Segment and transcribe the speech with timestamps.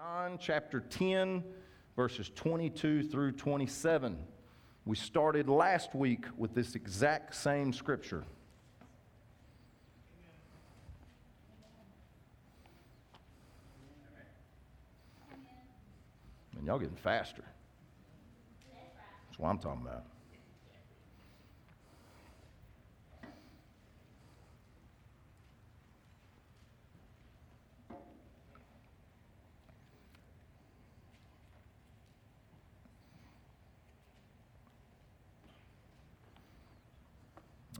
[0.00, 1.44] John chapter 10,
[1.94, 4.16] verses 22 through 27.
[4.86, 8.24] We started last week with this exact same scripture.
[16.56, 17.44] And y'all getting faster.
[19.28, 20.04] That's what I'm talking about.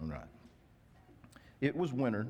[0.02, 0.22] All right.
[1.60, 2.26] It was winter,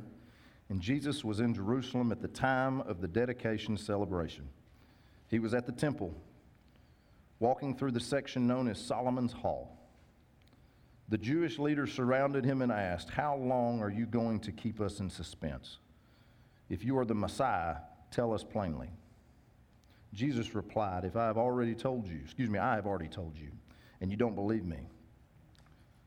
[0.69, 4.49] and Jesus was in Jerusalem at the time of the dedication celebration.
[5.29, 6.15] He was at the temple,
[7.39, 9.77] walking through the section known as Solomon's Hall.
[11.09, 15.01] The Jewish leaders surrounded him and asked, How long are you going to keep us
[15.01, 15.79] in suspense?
[16.69, 17.77] If you are the Messiah,
[18.13, 18.91] tell us plainly.
[20.15, 23.51] Jesus replied, If I have already told you, excuse me, I have already told you,
[24.01, 24.89] and you don't believe me.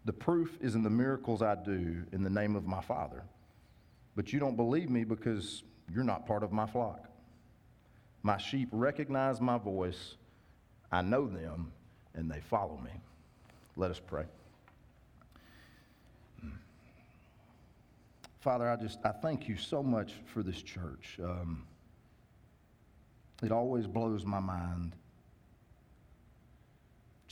[0.06, 3.24] The proof is in the miracles I do in the name of my Father.
[4.16, 7.08] But you don't believe me because you're not part of my flock.
[8.22, 10.16] My sheep recognize my voice,
[10.92, 11.72] I know them,
[12.14, 12.92] and they follow me.
[13.76, 14.26] Let us pray.
[18.40, 21.18] Father, I just I thank you so much for this church.
[21.24, 21.64] Um,
[23.42, 24.98] it always blows my mind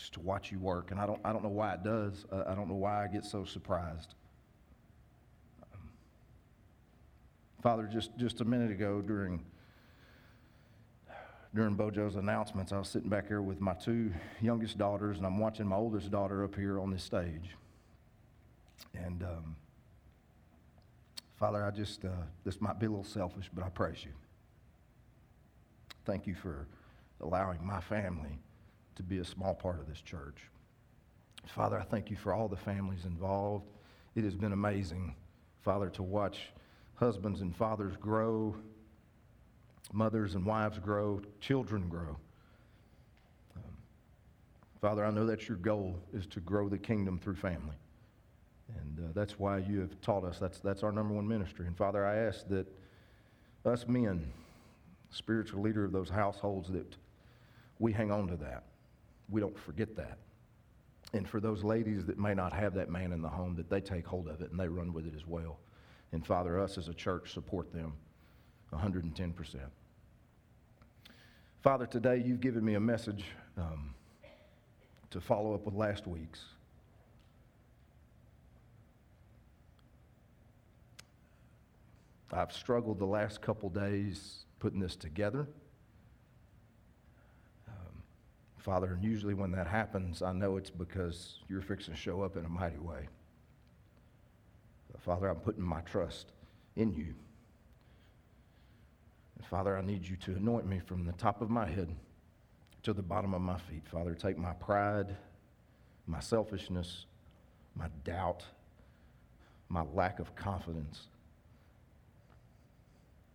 [0.02, 0.89] just to watch you work.
[0.89, 2.25] And I don't, I don't know why it does.
[2.31, 4.16] Uh, I don't know why I get so surprised.
[5.61, 5.80] Um,
[7.61, 9.45] Father, just, just a minute ago during,
[11.53, 15.38] during Bojo's announcements, I was sitting back here with my two youngest daughters, and I'm
[15.38, 17.55] watching my oldest daughter up here on this stage.
[18.95, 19.55] And um,
[21.38, 24.11] Father, I just, uh, this might be a little selfish, but I praise you.
[26.05, 26.66] Thank you for
[27.19, 28.39] allowing my family
[29.02, 30.38] to be a small part of this church.
[31.47, 33.66] Father, I thank you for all the families involved.
[34.16, 35.16] It has been amazing,
[35.63, 36.51] Father, to watch
[36.95, 38.56] husbands and fathers grow,
[39.91, 42.16] mothers and wives grow, children grow.
[43.56, 43.63] Um,
[44.79, 47.75] Father, I know that's your goal is to grow the kingdom through family.
[48.69, 50.38] And uh, that's why you have taught us.
[50.38, 51.66] That's, that's our number one ministry.
[51.66, 52.67] And Father, I ask that
[53.66, 54.31] us men,
[55.09, 56.95] spiritual leader of those households, that
[57.79, 58.66] we hang on to that
[59.31, 60.19] we don't forget that.
[61.14, 63.81] And for those ladies that may not have that man in the home, that they
[63.81, 65.59] take hold of it and they run with it as well.
[66.12, 67.94] And Father, us as a church support them
[68.74, 69.34] 110%.
[71.62, 73.25] Father, today you've given me a message
[73.58, 73.94] um,
[75.09, 76.44] to follow up with last week's.
[82.34, 85.47] I've struggled the last couple days putting this together.
[88.61, 92.38] Father, and usually when that happens, I know it's because you're fixing to show up
[92.38, 93.07] in a mighty way.
[94.99, 96.27] Father, I'm putting my trust
[96.75, 97.16] in you.
[99.35, 101.89] And Father, I need you to anoint me from the top of my head
[102.83, 103.88] to the bottom of my feet.
[103.91, 105.17] Father, take my pride,
[106.05, 107.05] my selfishness,
[107.75, 108.45] my doubt,
[109.69, 111.07] my lack of confidence,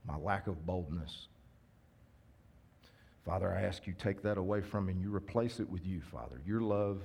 [0.06, 1.26] my lack of boldness
[3.26, 6.00] Father, I ask you take that away from me and you replace it with you,
[6.00, 6.40] Father.
[6.46, 7.00] Your love,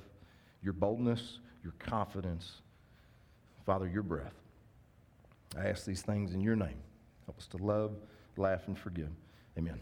[0.62, 2.62] your boldness, your confidence.
[3.66, 4.36] Father, your breath.
[5.58, 6.78] I ask these things in your name.
[7.26, 7.94] Help us to love,
[8.38, 9.10] laugh, and forgive.
[9.58, 9.80] Amen.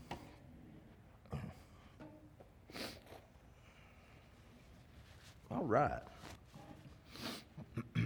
[5.51, 6.01] All right.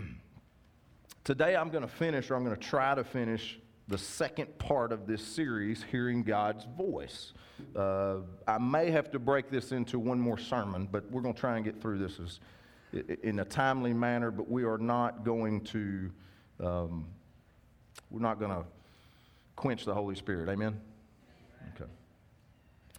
[1.23, 4.91] Today I'm going to finish, or I'm going to try to finish, the second part
[4.91, 7.33] of this series, Hearing God's Voice.
[7.75, 8.17] Uh,
[8.47, 11.57] I may have to break this into one more sermon, but we're going to try
[11.57, 12.39] and get through this as,
[13.23, 16.11] in a timely manner, but we are not going to,
[16.61, 17.07] um,
[18.09, 18.63] we're not going to
[19.55, 20.50] quench the Holy Spirit.
[20.50, 20.79] Amen?
[21.75, 21.89] Okay.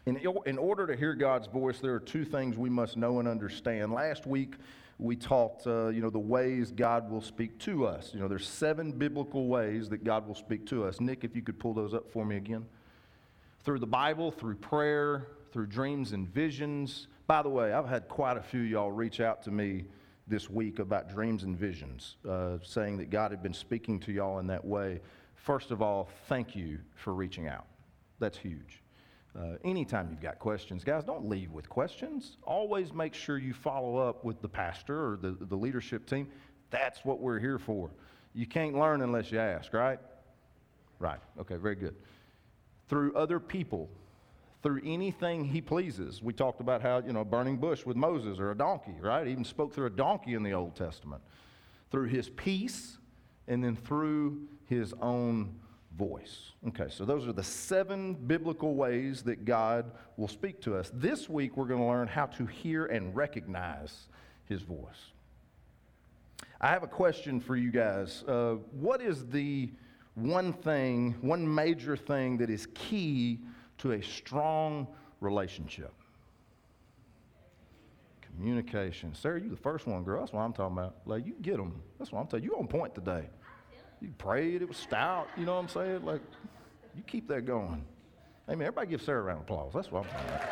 [0.06, 3.28] In, in order to hear God's voice, there are two things we must know and
[3.28, 3.92] understand.
[3.92, 4.54] Last week,
[4.98, 8.12] we taught, uh, you know, the ways God will speak to us.
[8.14, 11.00] You know, there's seven biblical ways that God will speak to us.
[11.00, 12.66] Nick, if you could pull those up for me again
[13.64, 17.08] through the Bible, through prayer, through dreams and visions.
[17.26, 19.86] By the way, I've had quite a few y'all reach out to me
[20.26, 24.38] this week about dreams and visions, uh, saying that God had been speaking to y'all
[24.38, 25.00] in that way.
[25.34, 27.66] First of all, thank you for reaching out.
[28.18, 28.83] That's huge.
[29.38, 32.36] Uh, anytime you've got questions, guys, don't leave with questions.
[32.44, 36.28] Always make sure you follow up with the pastor or the, the leadership team.
[36.70, 37.90] That's what we're here for.
[38.32, 39.98] You can't learn unless you ask, right?
[40.98, 41.20] Right.
[41.38, 41.96] Okay, very good
[42.88, 43.88] through other people.
[44.64, 46.22] through anything he pleases.
[46.22, 49.26] We talked about how, you know, a burning bush with Moses or a donkey, right?
[49.26, 51.20] He even spoke through a donkey in the Old Testament.
[51.90, 52.96] Through his peace
[53.46, 55.54] and then through his own
[55.96, 56.52] voice.
[56.68, 60.90] Okay, so those are the seven biblical ways that God will speak to us.
[60.94, 64.08] This week we're going to learn how to hear and recognize
[64.46, 65.12] his voice.
[66.60, 68.24] I have a question for you guys.
[68.26, 69.70] Uh, what is the
[70.14, 73.40] one thing, one major thing that is key
[73.78, 74.86] to a strong
[75.20, 75.92] relationship.
[78.20, 79.14] Communication.
[79.14, 80.20] Sarah, you the first one, girl.
[80.20, 80.96] That's what I'm talking about.
[81.06, 81.82] Like, you get them.
[81.98, 82.50] That's what I'm telling you.
[82.52, 83.28] You on point today.
[84.04, 84.60] You prayed.
[84.60, 85.28] It was stout.
[85.34, 86.04] You know what I'm saying?
[86.04, 86.20] Like,
[86.94, 87.82] you keep that going.
[88.46, 89.72] Man, everybody give Sarah a round of applause.
[89.72, 90.42] That's what I'm about.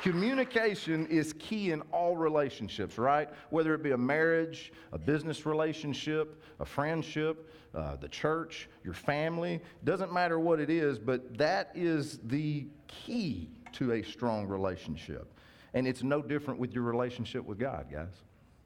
[0.00, 3.28] Communication is key in all relationships, right?
[3.50, 9.60] Whether it be a marriage, a business relationship, a friendship, uh, the church, your family,
[9.84, 15.38] doesn't matter what it is, but that is the key to a strong relationship.
[15.74, 18.22] And it's no different with your relationship with God, guys.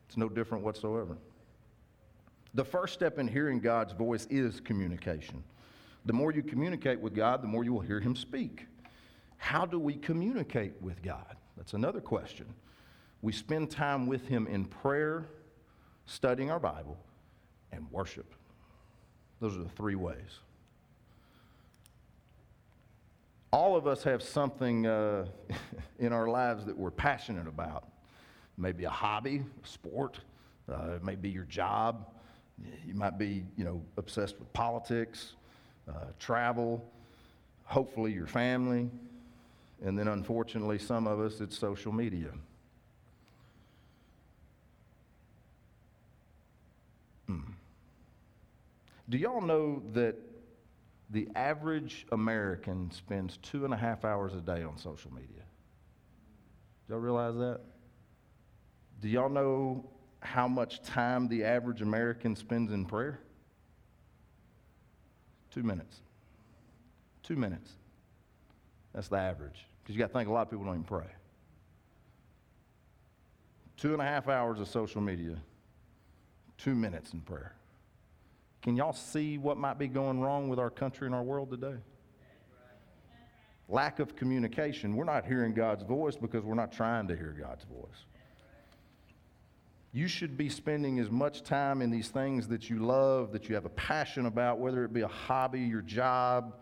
[0.07, 1.19] It's no different whatsoever.
[2.57, 5.45] The first step in hearing God's voice is communication.
[6.07, 8.65] The more you communicate with God, the more you will hear Him speak.
[9.37, 11.37] How do we communicate with God?
[11.59, 12.47] That's another question.
[13.21, 15.27] We spend time with Him in prayer,
[16.07, 16.97] studying our Bible,
[17.73, 18.35] and worship.
[19.39, 20.41] Those are the three ways.
[23.53, 25.27] All of us have something uh,
[25.99, 27.87] in our lives that we're passionate about.
[28.57, 30.21] Maybe a hobby, a sport,
[30.73, 32.07] uh, it may be your job.
[32.87, 35.35] You might be, you know, obsessed with politics,
[35.89, 36.85] uh, travel,
[37.65, 38.91] hopefully your family,
[39.85, 42.31] and then unfortunately, some of us, it's social media.
[47.27, 47.41] Hmm.
[49.09, 50.17] Do y'all know that
[51.11, 55.43] the average American spends two and a half hours a day on social media?
[56.87, 57.61] Do y'all realize that?
[59.01, 59.85] Do y'all know
[60.21, 63.21] how much time the average American spends in prayer?
[65.51, 66.01] Two minutes.
[67.23, 67.73] Two minutes.
[68.93, 69.67] That's the average.
[69.83, 71.07] Because you got to think a lot of people don't even pray.
[73.77, 75.37] Two and a half hours of social media,
[76.57, 77.55] two minutes in prayer.
[78.63, 81.77] Can y'all see what might be going wrong with our country and our world today?
[83.69, 84.97] Lack of communication.
[84.97, 88.07] We're not hearing God's voice because we're not trying to hear God's voice.
[89.97, 93.55] You should be spending as much time in these things that you love, that you
[93.55, 96.55] have a passion about, whether it be a hobby, your job,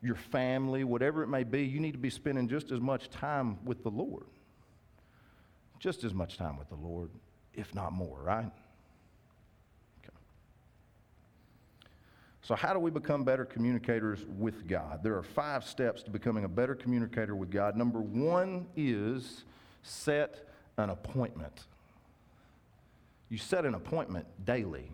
[0.00, 3.58] your family, whatever it may be, you need to be spending just as much time
[3.66, 4.24] with the Lord.
[5.80, 7.10] Just as much time with the Lord,
[7.52, 8.50] if not more, right?
[10.02, 10.16] Okay.
[12.40, 15.02] So, how do we become better communicators with God?
[15.02, 17.76] There are five steps to becoming a better communicator with God.
[17.76, 19.44] Number one is
[19.82, 20.48] set
[20.78, 21.66] an appointment.
[23.32, 24.92] You set an appointment daily.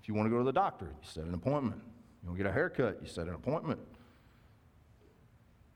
[0.00, 1.82] If you want to go to the doctor, you set an appointment.
[2.22, 3.78] You want to get a haircut, you set an appointment.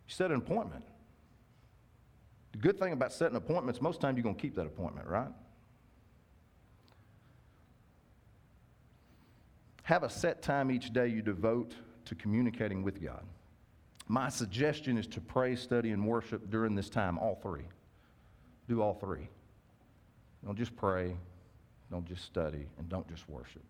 [0.06, 0.86] You set an appointment.
[2.52, 5.28] The good thing about setting appointments, most times you're going to keep that appointment, right?
[9.82, 11.74] Have a set time each day you devote
[12.06, 13.22] to communicating with God.
[14.08, 17.68] My suggestion is to pray, study, and worship during this time, all three.
[18.66, 19.28] Do all three.
[20.46, 21.14] Don't just pray,
[21.90, 23.62] don't just study, and don't just worship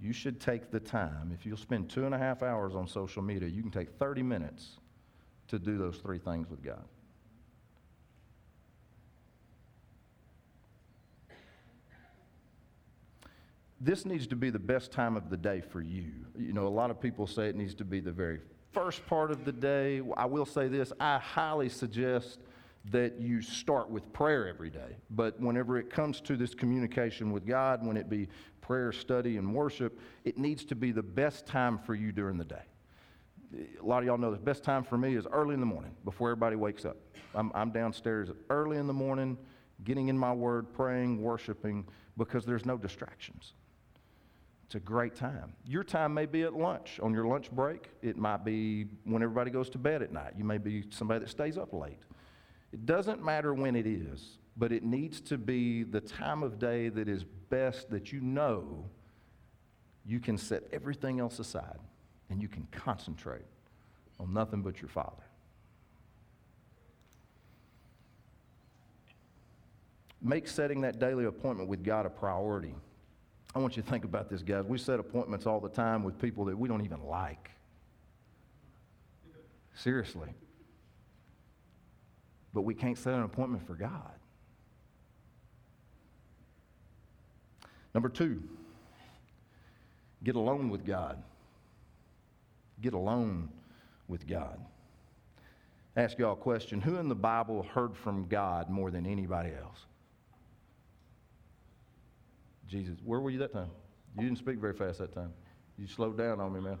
[0.00, 1.30] you should take the time.
[1.32, 4.22] If you'll spend two and a half hours on social media, you can take 30
[4.22, 4.78] minutes
[5.48, 6.84] to do those three things with God.
[13.82, 16.12] This needs to be the best time of the day for you.
[16.38, 18.40] You know, a lot of people say it needs to be the very
[18.72, 20.02] first part of the day.
[20.16, 22.40] I will say this I highly suggest
[22.86, 24.96] that you start with prayer every day.
[25.10, 28.28] But whenever it comes to this communication with God, when it be
[28.60, 32.44] prayer, study, and worship, it needs to be the best time for you during the
[32.44, 32.62] day.
[33.80, 35.94] A lot of y'all know the best time for me is early in the morning
[36.04, 36.96] before everybody wakes up.
[37.34, 39.36] I'm, I'm downstairs early in the morning,
[39.84, 43.54] getting in my word, praying, worshiping, because there's no distractions.
[44.66, 45.54] It's a great time.
[45.66, 47.88] Your time may be at lunch, on your lunch break.
[48.02, 50.34] It might be when everybody goes to bed at night.
[50.38, 51.98] You may be somebody that stays up late.
[52.72, 56.88] It doesn't matter when it is, but it needs to be the time of day
[56.88, 58.84] that is best that you know
[60.04, 61.78] you can set everything else aside
[62.30, 63.44] and you can concentrate
[64.18, 65.24] on nothing but your Father.
[70.22, 72.74] Make setting that daily appointment with God a priority.
[73.54, 74.64] I want you to think about this, guys.
[74.64, 77.50] We set appointments all the time with people that we don't even like.
[79.74, 80.28] Seriously.
[82.52, 84.12] But we can't set an appointment for God.
[87.94, 88.42] Number two,
[90.22, 91.22] get alone with God.
[92.80, 93.50] Get alone
[94.08, 94.58] with God.
[95.96, 99.86] Ask y'all a question Who in the Bible heard from God more than anybody else?
[102.66, 102.98] Jesus.
[103.04, 103.70] Where were you that time?
[104.16, 105.32] You didn't speak very fast that time.
[105.76, 106.78] You slowed down on me, man.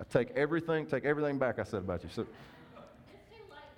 [0.00, 2.08] I take everything, take everything back I said about you.
[2.10, 2.26] So,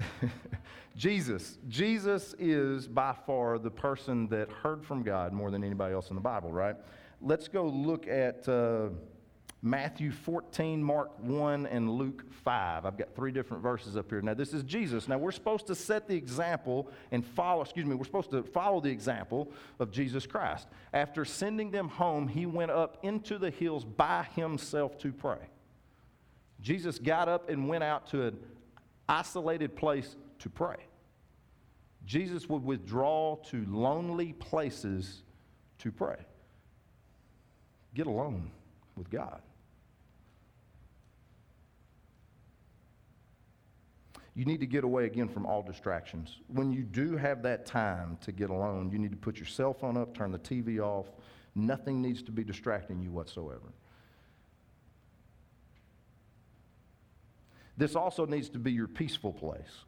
[0.96, 1.58] Jesus.
[1.68, 6.16] Jesus is by far the person that heard from God more than anybody else in
[6.16, 6.76] the Bible, right?
[7.20, 8.88] Let's go look at uh,
[9.64, 12.84] Matthew 14, Mark 1, and Luke 5.
[12.84, 14.20] I've got three different verses up here.
[14.20, 15.06] Now, this is Jesus.
[15.06, 18.80] Now, we're supposed to set the example and follow, excuse me, we're supposed to follow
[18.80, 20.66] the example of Jesus Christ.
[20.92, 25.38] After sending them home, he went up into the hills by himself to pray.
[26.60, 28.38] Jesus got up and went out to an
[29.08, 30.76] isolated place to pray.
[32.04, 35.22] Jesus would withdraw to lonely places
[35.78, 36.16] to pray.
[37.94, 38.50] Get alone
[38.96, 39.40] with God.
[44.34, 46.38] you need to get away again from all distractions.
[46.48, 49.74] When you do have that time to get alone, you need to put your cell
[49.74, 51.06] phone up, turn the TV off.
[51.54, 53.74] Nothing needs to be distracting you whatsoever.
[57.76, 59.84] This also needs to be your peaceful place.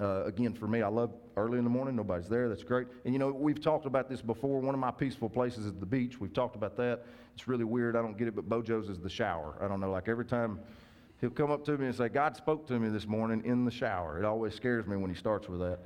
[0.00, 2.86] Uh, again, for me, I love early in the morning, nobody's there, that's great.
[3.04, 4.60] And you know, we've talked about this before.
[4.60, 6.18] One of my peaceful places is the beach.
[6.18, 7.04] We've talked about that.
[7.34, 7.96] It's really weird.
[7.96, 9.58] I don't get it, but Bojo's is the shower.
[9.60, 10.60] I don't know, like every time
[11.20, 13.70] he'll come up to me and say, God spoke to me this morning in the
[13.70, 14.18] shower.
[14.18, 15.80] It always scares me when he starts with that.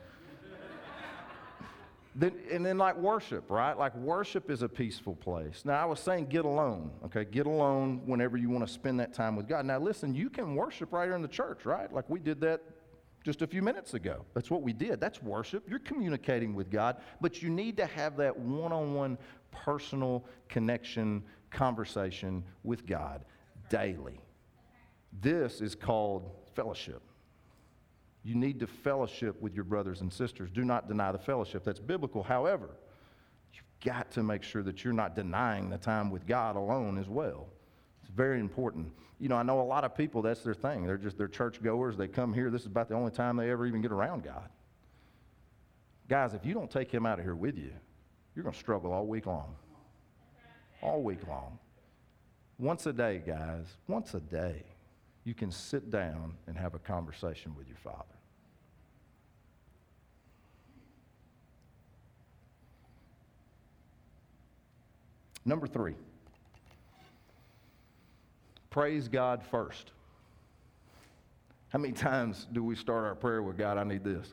[2.16, 3.76] Then, and then, like worship, right?
[3.76, 5.62] Like worship is a peaceful place.
[5.64, 7.24] Now, I was saying get alone, okay?
[7.24, 9.66] Get alone whenever you want to spend that time with God.
[9.66, 11.92] Now, listen, you can worship right here in the church, right?
[11.92, 12.60] Like we did that
[13.24, 14.24] just a few minutes ago.
[14.32, 15.00] That's what we did.
[15.00, 15.64] That's worship.
[15.68, 19.18] You're communicating with God, but you need to have that one on one
[19.50, 23.24] personal connection, conversation with God
[23.70, 24.20] daily.
[25.20, 27.02] This is called fellowship.
[28.24, 30.50] You need to fellowship with your brothers and sisters.
[30.50, 31.62] Do not deny the fellowship.
[31.62, 32.22] That's biblical.
[32.22, 32.70] However,
[33.52, 37.06] you've got to make sure that you're not denying the time with God alone as
[37.06, 37.48] well.
[38.02, 38.92] It's very important.
[39.20, 40.86] You know, I know a lot of people, that's their thing.
[40.86, 41.98] They're just, they're church goers.
[41.98, 42.50] They come here.
[42.50, 44.48] This is about the only time they ever even get around God.
[46.08, 47.72] Guys, if you don't take Him out of here with you,
[48.34, 49.54] you're going to struggle all week long.
[50.82, 51.58] All week long.
[52.58, 53.66] Once a day, guys.
[53.86, 54.64] Once a day
[55.24, 58.13] you can sit down and have a conversation with your Father.
[65.44, 65.94] Number three,
[68.70, 69.92] praise God first.
[71.68, 74.32] How many times do we start our prayer with God, I need this?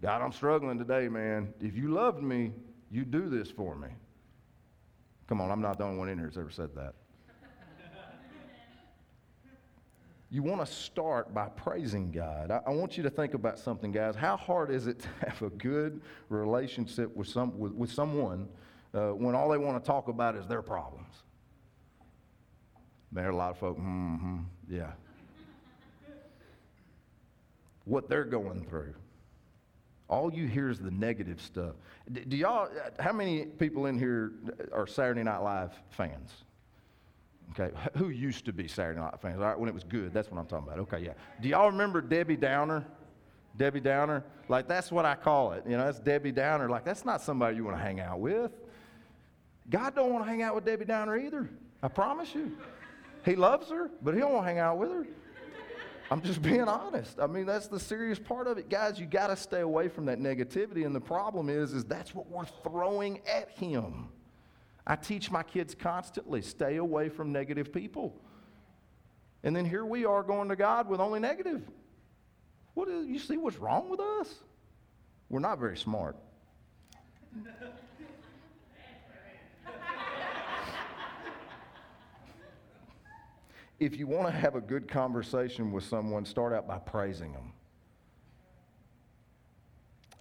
[0.00, 1.52] God, I'm struggling today, man.
[1.60, 2.52] If you loved me,
[2.90, 3.88] you do this for me.
[5.26, 6.94] Come on, I'm not the only one in here that's ever said that.
[10.30, 12.50] you want to start by praising God.
[12.50, 14.14] I, I, want you to think about something, guys.
[14.14, 18.48] How hard is it to have a good relationship with, some, with, with someone
[18.94, 21.14] uh, when all they want to talk about is their problems?
[23.12, 24.92] There are a lot of folk, mm-hmm, yeah.
[27.88, 28.94] what they're going through.
[30.08, 31.74] All you hear is the negative stuff.
[32.12, 32.68] Do, do y'all,
[32.98, 34.32] how many people in here
[34.72, 36.32] are Saturday Night Live fans?
[37.52, 39.40] Okay, who used to be Saturday Night fans?
[39.40, 40.80] All right, when it was good, that's what I'm talking about.
[40.80, 41.12] Okay, yeah.
[41.40, 42.86] Do y'all remember Debbie Downer?
[43.56, 44.24] Debbie Downer?
[44.48, 45.64] Like, that's what I call it.
[45.66, 46.68] You know, that's Debbie Downer.
[46.68, 48.52] Like, that's not somebody you want to hang out with.
[49.70, 51.48] God don't want to hang out with Debbie Downer either.
[51.82, 52.56] I promise you.
[53.24, 55.06] He loves her, but he don't want to hang out with her.
[56.10, 57.20] I'm just being honest.
[57.20, 58.70] I mean, that's the serious part of it.
[58.70, 60.86] Guys, you got to stay away from that negativity.
[60.86, 64.08] And the problem is, is that's what we're throwing at him.
[64.86, 68.18] I teach my kids constantly stay away from negative people.
[69.42, 71.62] And then here we are going to God with only negative.
[72.72, 74.34] What is, you see what's wrong with us?
[75.28, 76.16] We're not very smart.
[83.80, 87.52] If you want to have a good conversation with someone, start out by praising them.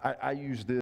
[0.04, 0.82] I, I use this.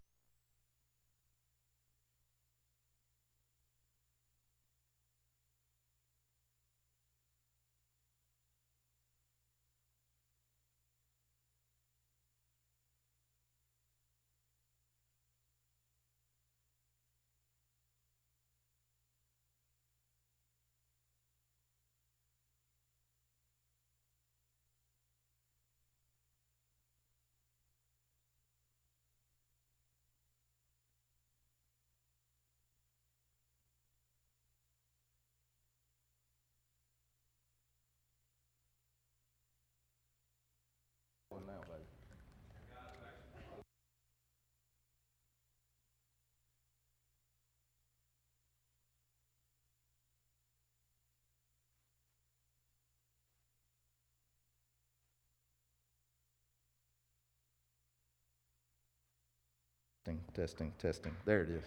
[60.05, 61.15] Testing, testing, testing.
[61.25, 61.63] There it is.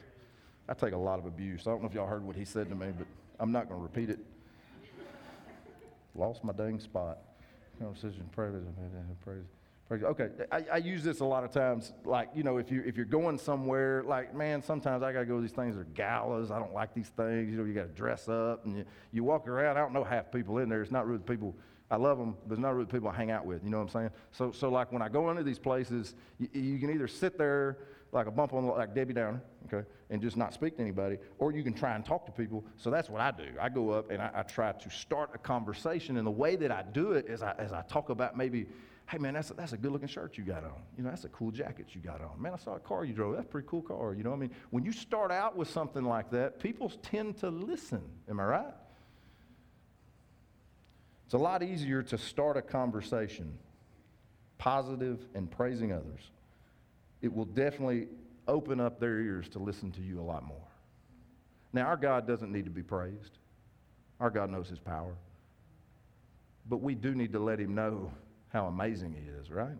[0.68, 1.62] I take a lot of abuse.
[1.66, 3.08] I don't know if y'all heard what he said to me, but
[3.40, 4.20] I'm not going to repeat it.
[6.14, 7.18] Lost my dang spot.
[7.80, 8.52] Conversation, praise,
[9.24, 9.42] praise.
[9.88, 10.02] praise.
[10.04, 11.92] Okay, I, I, use this a lot of times.
[12.04, 15.26] Like, you know, if, you, if you're going somewhere, like, man, sometimes I got to
[15.26, 16.52] go to these things that are galas.
[16.52, 17.50] I don't like these things.
[17.50, 19.76] You know, you got to dress up and you, you walk around.
[19.76, 20.80] I don't know half people in there.
[20.80, 21.56] It's not really people
[21.90, 23.64] I love them, but it's not really people I hang out with.
[23.64, 24.10] You know what I'm saying?
[24.30, 27.78] So, so like when I go into these places, you, you can either sit there
[28.12, 31.18] like a bump on the, like Debbie Downer, okay, and just not speak to anybody,
[31.38, 32.64] or you can try and talk to people.
[32.76, 33.48] So that's what I do.
[33.60, 36.70] I go up and I, I try to start a conversation, and the way that
[36.70, 38.66] I do it is I, as I talk about maybe,
[39.10, 40.80] hey man, that's a, that's a good looking shirt you got on.
[40.96, 42.40] You know, that's a cool jacket you got on.
[42.40, 43.34] Man, I saw a car you drove.
[43.34, 44.14] That's a pretty cool car.
[44.14, 44.52] You know I mean?
[44.70, 48.02] When you start out with something like that, people tend to listen.
[48.28, 48.74] Am I right?
[51.26, 53.58] It's a lot easier to start a conversation,
[54.56, 56.30] positive and praising others
[57.22, 58.08] it will definitely
[58.46, 60.56] open up their ears to listen to you a lot more.
[61.72, 63.38] Now, our God doesn't need to be praised,
[64.20, 65.14] our God knows his power.
[66.68, 68.12] But we do need to let him know
[68.52, 69.78] how amazing he is, right?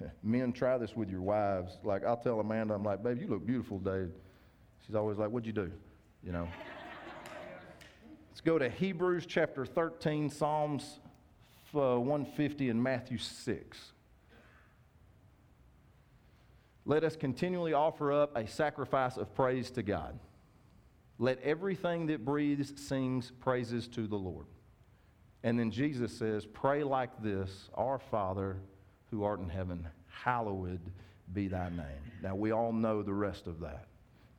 [0.22, 1.78] Men, try this with your wives.
[1.84, 4.10] Like, I'll tell Amanda, I'm like, babe, you look beautiful today.
[4.86, 5.70] She's always like, what'd you do?
[6.22, 6.48] You know?
[8.36, 10.98] Let's go to Hebrews chapter 13, Psalms
[11.74, 13.92] uh, 150, and Matthew 6.
[16.84, 20.18] Let us continually offer up a sacrifice of praise to God.
[21.18, 24.44] Let everything that breathes sings praises to the Lord.
[25.42, 28.58] And then Jesus says, Pray like this Our Father
[29.10, 30.92] who art in heaven, hallowed
[31.32, 32.12] be thy name.
[32.22, 33.86] Now, we all know the rest of that.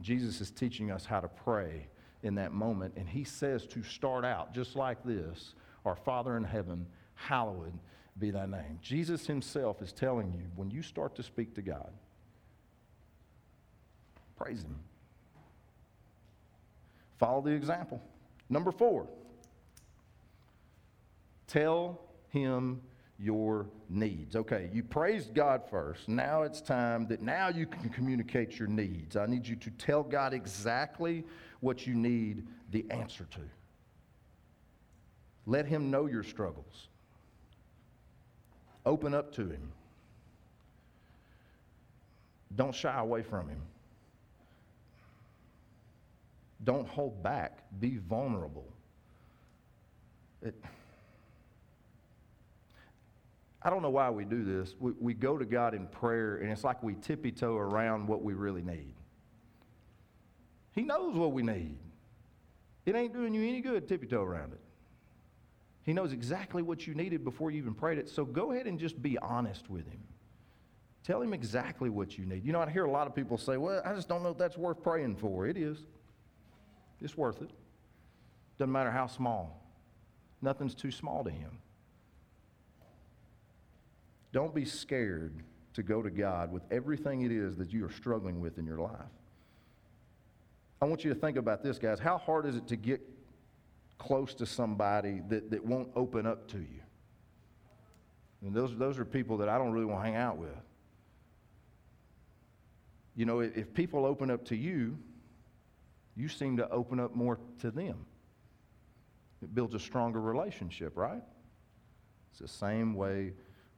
[0.02, 1.88] Jesus is teaching us how to pray
[2.24, 2.94] in that moment.
[2.98, 5.54] And he says to start out just like this
[5.86, 7.74] Our Father in heaven, hallowed
[8.20, 8.80] be thy name.
[8.82, 11.92] Jesus himself is telling you when you start to speak to God,
[14.36, 14.76] praise him.
[17.20, 18.02] Follow the example.
[18.50, 19.08] Number four,
[21.48, 22.00] tell
[22.30, 22.82] him
[23.20, 24.36] your needs.
[24.36, 26.08] Okay, you praised God first.
[26.08, 29.16] Now it's time that now you can communicate your needs.
[29.16, 31.24] I need you to tell God exactly
[31.60, 33.42] what you need the answer to.
[35.46, 36.88] Let Him know your struggles.
[38.86, 39.72] Open up to Him.
[42.56, 43.62] Don't shy away from Him.
[46.64, 47.60] Don't hold back.
[47.80, 48.68] Be vulnerable.
[50.42, 50.56] It,
[53.62, 54.76] I don't know why we do this.
[54.80, 58.24] We, we go to God in prayer, and it's like we tippy toe around what
[58.24, 58.94] we really need.
[60.78, 61.80] He knows what we need.
[62.86, 64.60] It ain't doing you any good tippy toe around it.
[65.82, 68.08] He knows exactly what you needed before you even prayed it.
[68.08, 70.04] So go ahead and just be honest with him.
[71.04, 72.46] Tell him exactly what you need.
[72.46, 74.38] You know, I hear a lot of people say, well, I just don't know if
[74.38, 75.48] that's worth praying for.
[75.48, 75.80] It is.
[77.02, 77.50] It's worth it.
[78.60, 79.60] Doesn't matter how small.
[80.44, 81.58] Nothing's too small to him.
[84.32, 85.42] Don't be scared
[85.74, 88.78] to go to God with everything it is that you are struggling with in your
[88.78, 89.17] life.
[90.82, 92.00] I want you to think about this, guys.
[92.00, 93.02] How hard is it to get
[93.98, 96.82] close to somebody that, that won't open up to you?
[98.44, 100.50] And those, those are people that I don't really want to hang out with.
[103.16, 104.98] You know, if, if people open up to you,
[106.16, 108.06] you seem to open up more to them.
[109.42, 111.24] It builds a stronger relationship, right?
[112.32, 113.34] It's the same way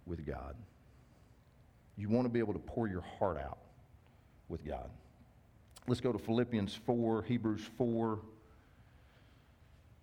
[0.05, 0.55] with God.
[1.97, 3.59] You want to be able to pour your heart out
[4.47, 4.89] with God.
[5.87, 8.19] Let's go to Philippians 4, Hebrews 4.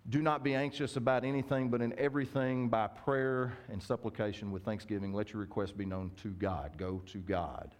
[0.09, 5.13] Do not be anxious about anything, but in everything by prayer and supplication with thanksgiving,
[5.13, 6.77] let your requests be known to God.
[6.77, 7.75] Go to God.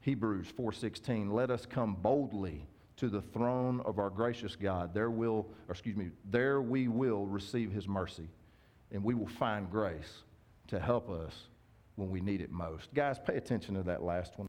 [0.00, 1.30] Hebrews 4:16.
[1.30, 4.94] Let us come boldly to the throne of our gracious God.
[4.94, 8.28] There will, excuse me, there we will receive his mercy,
[8.90, 10.22] and we will find grace
[10.68, 11.48] to help us
[11.96, 12.92] when we need it most.
[12.94, 14.47] Guys, pay attention to that last one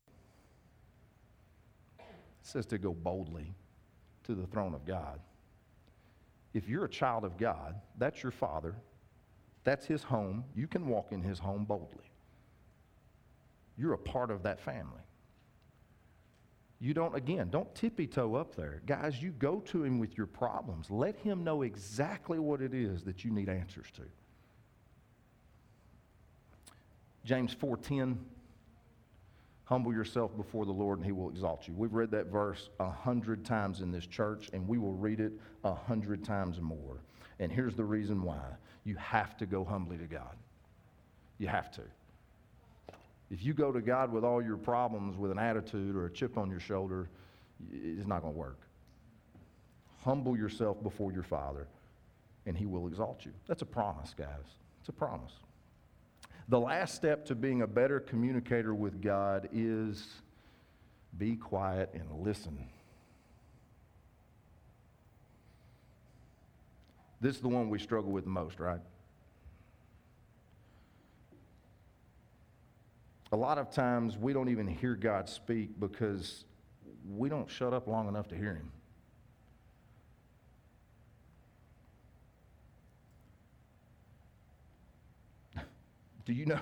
[2.42, 3.54] says to go boldly
[4.24, 5.20] to the throne of God.
[6.54, 8.76] If you're a child of God, that's your father,
[9.64, 10.44] that's his home.
[10.56, 12.12] You can walk in his home boldly.
[13.78, 15.04] You're a part of that family.
[16.82, 18.82] You don't, again, don't tippy toe up there.
[18.86, 20.90] Guys, you go to him with your problems.
[20.90, 24.04] Let him know exactly what it is that you need answers to.
[27.26, 28.18] James 4:10
[29.70, 31.76] Humble yourself before the Lord and he will exalt you.
[31.76, 35.32] We've read that verse a hundred times in this church and we will read it
[35.64, 37.04] a hundred times more.
[37.40, 38.42] And here's the reason why
[38.84, 40.36] you have to go humbly to God.
[41.38, 41.84] You have to.
[43.30, 46.36] If you go to God with all your problems with an attitude or a chip
[46.36, 47.08] on your shoulder,
[47.72, 48.62] it's not going to work.
[50.04, 51.68] Humble yourself before your Father,
[52.48, 53.34] and He will exalt you.
[53.48, 54.56] That's a promise, guys.
[54.80, 55.34] It's a promise.
[56.50, 60.04] The last step to being a better communicator with God is
[61.16, 62.58] be quiet and listen.
[67.22, 68.80] This is the one we struggle with most, right?
[73.32, 76.46] A lot of times we don't even hear God speak because
[77.08, 78.72] we don't shut up long enough to hear Him.
[86.30, 86.60] Do you know,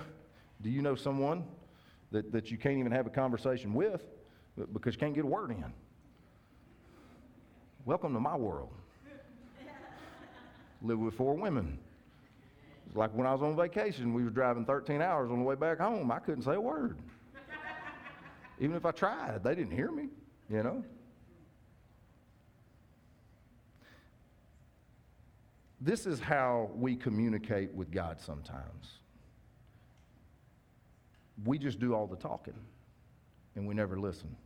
[0.62, 1.44] do you know someone
[2.10, 4.00] that, that you can't even have a conversation with
[4.72, 5.62] because you can't get a word in?
[7.84, 8.72] Welcome to my world.
[10.82, 11.78] Live with four women.
[12.94, 15.80] Like when I was on vacation, we were driving 13 hours on the way back
[15.80, 16.10] home.
[16.10, 16.96] I couldn't say a word.
[18.58, 20.08] Even if I tried, they didn't hear me,
[20.48, 20.82] you know.
[25.78, 28.98] This is how we communicate with God sometimes.
[31.44, 32.54] We just do all the talking
[33.56, 34.36] and we never listen.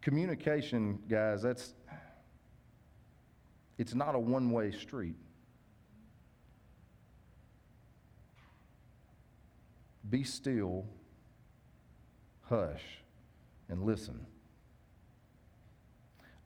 [0.00, 1.74] Communication, guys, that's
[3.76, 5.14] it's not a one-way street.
[10.10, 10.86] Be still,
[12.48, 12.82] hush,
[13.68, 14.26] and listen.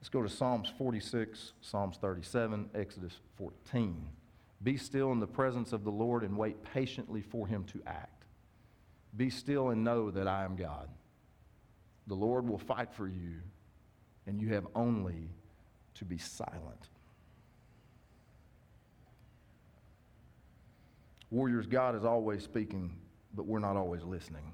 [0.01, 4.09] Let's go to Psalms 46, Psalms 37, Exodus 14.
[4.63, 8.25] Be still in the presence of the Lord and wait patiently for him to act.
[9.17, 10.89] Be still and know that I am God.
[12.07, 13.41] The Lord will fight for you,
[14.27, 15.31] and you have only
[15.95, 16.89] to be silent.
[21.31, 22.97] Warriors, God is always speaking
[23.35, 24.53] but we're not always listening.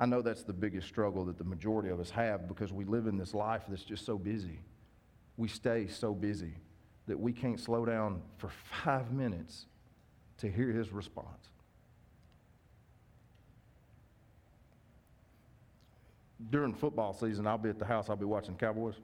[0.00, 3.06] I know that's the biggest struggle that the majority of us have because we live
[3.06, 4.60] in this life that's just so busy.
[5.36, 6.54] We stay so busy
[7.06, 8.50] that we can't slow down for
[8.84, 9.66] five minutes
[10.38, 11.26] to hear his response.
[16.50, 18.94] During football season, I'll be at the house, I'll be watching Cowboys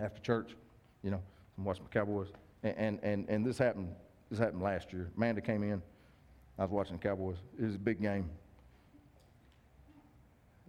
[0.00, 0.56] after church.
[1.02, 1.22] You know,
[1.56, 2.28] I'm watching the Cowboys.
[2.62, 3.94] And, and, and, and this happened
[4.30, 5.10] this happened last year.
[5.16, 5.82] Amanda came in
[6.58, 7.36] I was watching the Cowboys.
[7.58, 8.28] It was a big game.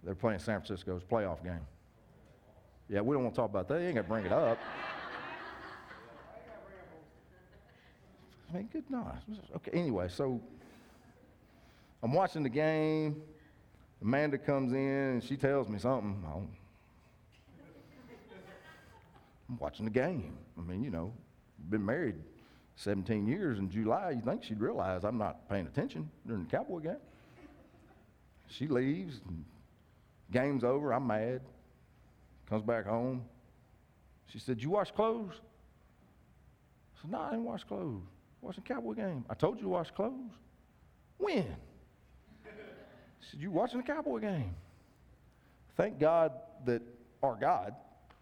[0.02, 1.66] They're playing San Francisco's playoff game.
[2.88, 3.80] Yeah, we don't want to talk about that.
[3.80, 4.58] You ain't gonna bring it up.
[8.54, 9.18] I mean, good night.
[9.56, 10.40] Okay, anyway, so
[12.02, 13.20] I'm watching the game.
[14.00, 16.22] Amanda comes in and she tells me something.
[19.48, 20.36] I'm watching the game.
[20.56, 21.12] I mean, you know,
[21.68, 22.14] been married
[22.76, 26.80] 17 years in July, you think she'd realize I'm not paying attention during the Cowboy
[26.80, 26.96] game.
[28.48, 29.20] She leaves,
[30.30, 31.40] game's over, I'm mad.
[32.48, 33.24] Comes back home.
[34.26, 35.32] She said, You wash clothes?
[36.96, 38.02] I said, No, I didn't wash clothes.
[38.44, 39.24] Watching Cowboy game.
[39.30, 40.30] I told you to wash clothes.
[41.16, 41.46] When?
[43.30, 44.54] Said, You watching the Cowboy game?
[45.78, 46.32] Thank God
[46.66, 46.82] that
[47.22, 47.74] our God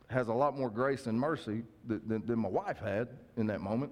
[0.08, 3.60] has a lot more grace and mercy than, than, than my wife had in that
[3.60, 3.90] moment.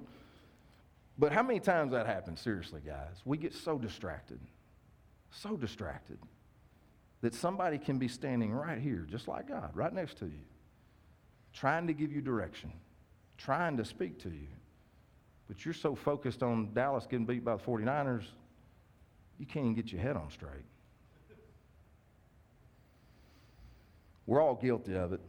[1.19, 3.17] But how many times that happens, seriously, guys?
[3.25, 4.39] We get so distracted,
[5.33, 6.19] so distracted,
[7.23, 10.45] that somebody can be standing right here, just like God, right next to you,
[11.53, 12.73] trying to give you direction,
[13.37, 14.47] trying to speak to you.
[15.51, 18.23] But you're so focused on Dallas getting beat by the 49ers,
[19.37, 20.63] you can't even get your head on straight.
[24.27, 25.21] We're all guilty of it.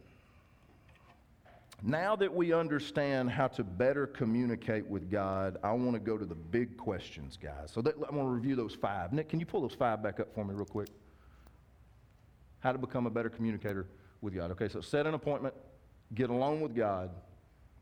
[1.82, 6.24] Now that we understand how to better communicate with God, I want to go to
[6.24, 7.72] the big questions, guys.
[7.72, 9.12] So that, I want to review those five.
[9.12, 10.90] Nick, can you pull those five back up for me, real quick?
[12.60, 13.88] How to become a better communicator
[14.20, 14.52] with God.
[14.52, 15.52] Okay, so set an appointment,
[16.14, 17.10] get alone with God,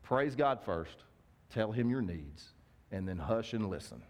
[0.02, 1.04] praise God first,
[1.52, 2.48] tell Him your needs,
[2.92, 4.02] and then hush and listen.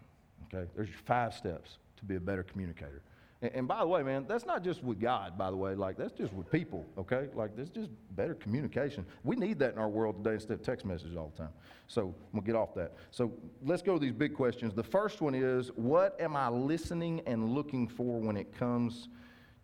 [0.53, 3.03] Okay, there's your five steps to be a better communicator.
[3.43, 5.75] And, and, by the way, man, that's not just with God, by the way.
[5.75, 7.29] Like, that's just with people, okay?
[7.35, 9.07] Like, that's just better communication.
[9.25, 11.53] We need that in our world today instead of text messages all the time.
[11.89, 12.97] So, we'll get off that.
[13.11, 13.33] So,
[13.65, 14.75] let's go to these big questions.
[14.75, 19.09] The first one is what am I listening and looking for when it comes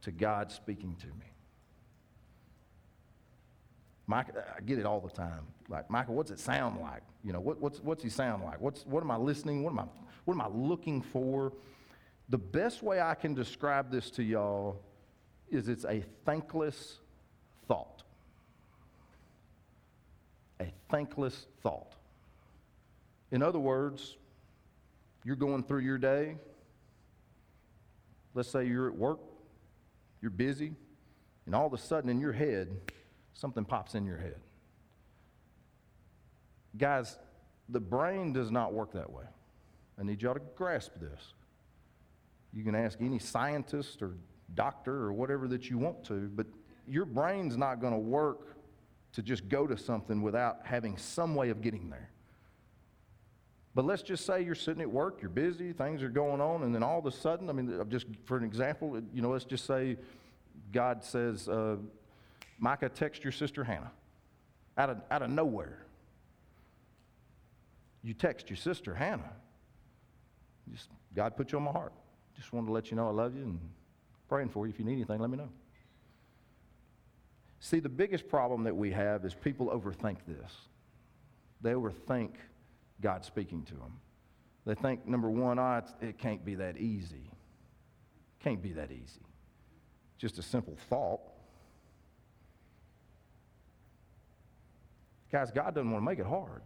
[0.03, 1.36] to God speaking to me?
[4.07, 5.47] Mike, I get it all the time.
[5.69, 7.03] Like, Michael, what's it sound like?
[7.25, 8.61] You know, what, what's, what's he sound like?
[8.61, 9.65] What's, what am I listening?
[9.65, 9.85] What am I,
[10.25, 11.53] what am I looking for?
[12.29, 14.81] The best way I can describe this to y'all
[15.49, 16.99] is it's a thankless
[17.67, 18.05] thought.
[20.61, 21.93] A thankless thought.
[23.33, 24.17] In other words,
[25.27, 26.37] You're going through your day.
[28.33, 29.19] Let's say you're at work,
[30.23, 30.77] you're busy,
[31.47, 32.69] and all of a sudden in your head,
[33.37, 34.41] something pops in your head.
[36.77, 37.19] Guys,
[37.69, 39.25] the brain does not work that way.
[39.99, 41.35] I need y'all to grasp this.
[42.53, 44.15] You can ask any scientist or
[44.55, 46.47] doctor or whatever that you want to, but
[46.87, 48.57] your brain's not going to work
[49.13, 52.11] to just go to something without having some way of getting there.
[53.75, 56.75] But let's just say you're sitting at work, you're busy, things are going on, and
[56.75, 59.67] then all of a sudden, I mean, just for an example, you know, let's just
[59.67, 59.99] say
[60.73, 61.77] God says, uh,
[62.59, 63.93] Micah, text your sister Hannah
[64.79, 65.79] out of, out of nowhere.
[68.03, 69.33] You text your sister Hannah.
[70.73, 71.93] Just God put you on my heart.
[72.37, 73.61] Just wanted to let you know I love you and
[74.29, 74.73] praying for you.
[74.73, 75.49] If you need anything, let me know.
[77.61, 80.53] See, the biggest problem that we have is people overthink this.
[81.63, 82.31] They overthink
[83.01, 83.99] God speaking to them.
[84.67, 87.31] They think, number one, oh, it can't be that easy.
[88.41, 89.21] Can't be that easy.
[90.19, 91.21] Just a simple thought.
[95.37, 96.63] Guys, God doesn't want to make it hard.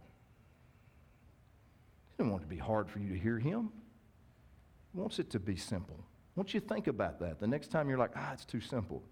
[2.09, 3.69] He doesn't want it to be hard for you to hear Him.
[4.93, 6.05] He wants it to be simple.
[6.37, 9.03] Once you to think about that, the next time you're like, ah, it's too simple.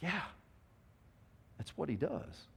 [0.00, 0.20] Yeah,
[1.58, 2.48] that's what He does.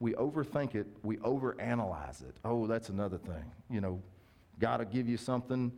[0.00, 2.36] We overthink it, we overanalyze it.
[2.42, 3.44] Oh, that's another thing.
[3.68, 4.00] You know,
[4.60, 5.70] God will give you something,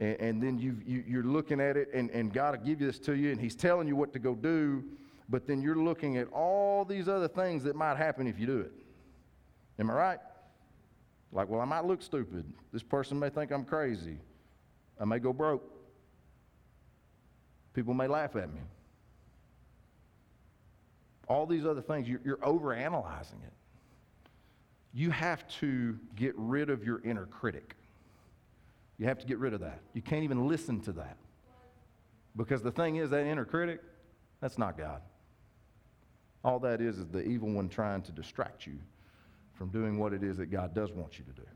[0.00, 2.98] and, and then you, you, are looking at it, and, and God will give this
[2.98, 4.84] to you, and He's telling you what to go do,
[5.28, 8.60] but then you're looking at all these other things that might happen if you do
[8.60, 8.72] it.
[9.78, 10.18] Am I right?
[11.32, 12.44] Like, well, I might look stupid.
[12.72, 14.18] This person may think I'm crazy.
[15.00, 15.68] I may go broke.
[17.72, 18.60] People may laugh at me.
[21.26, 23.52] All these other things, you're, you're overanalyzing it.
[24.92, 27.74] You have to get rid of your inner critic.
[28.98, 29.80] You have to get rid of that.
[29.92, 31.16] You can't even listen to that.
[32.36, 33.80] Because the thing is, that inner critic,
[34.40, 35.00] that's not God.
[36.44, 38.78] All that is is the evil one trying to distract you
[39.54, 41.46] from doing what it is that God does want you to do.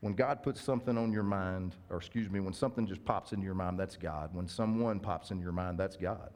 [0.00, 3.46] When God puts something on your mind, or excuse me, when something just pops into
[3.46, 4.34] your mind, that's God.
[4.34, 6.30] When someone pops into your mind, that's God.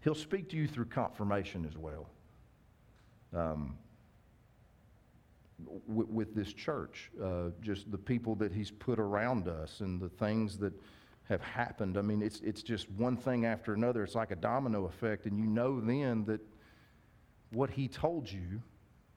[0.00, 2.08] He'll speak to you through confirmation as well.
[3.32, 3.78] Um,
[5.86, 10.08] with, with, this church, uh, just the people that He's put around us and the
[10.08, 10.72] things that
[11.28, 11.96] have happened.
[11.96, 14.04] I mean, it's, it's just one thing after another.
[14.04, 16.40] It's like a domino effect, and you know then that
[17.52, 18.62] what he told you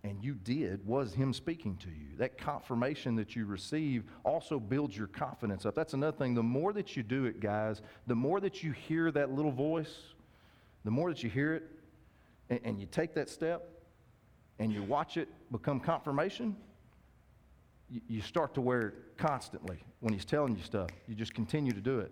[0.04, 2.16] and you did was him speaking to you.
[2.18, 5.76] That confirmation that you receive also builds your confidence up.
[5.76, 6.36] That's another thing.
[6.36, 9.94] The more that you do it, guys, the more that you hear that little voice,
[10.86, 11.64] the more that you hear it,
[12.50, 13.79] and, and you take that step
[14.60, 16.56] and you watch it become confirmation,
[18.08, 20.90] you start to wear it constantly when he's telling you stuff.
[21.08, 22.12] You just continue to do it.